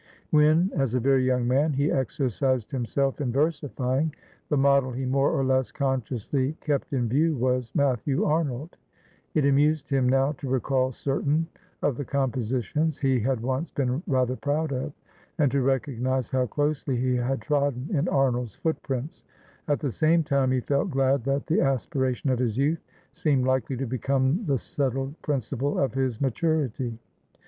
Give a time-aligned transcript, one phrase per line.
[0.31, 4.15] When, as a very young man, he exercised himself in versifying,
[4.49, 8.77] the model he more or less consciously kept in view was Matthew Arnold;
[9.35, 11.45] it amused him now to recall certain
[11.83, 14.91] of the compositions he had once been rather proud of,
[15.37, 19.23] and to recognise how closely he had trodden in Arnold's footprints;
[19.67, 22.83] at the same time, he felt glad that the aspiration of his youth
[23.13, 26.97] seemed likely to become the settled principle of his maturity.